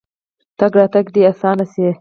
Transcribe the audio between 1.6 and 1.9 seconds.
شي.